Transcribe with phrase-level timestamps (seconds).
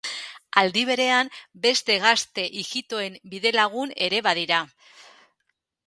[0.61, 1.29] Aldi berean,
[1.67, 4.67] beste gazte ijitoen bidelagun ere badira.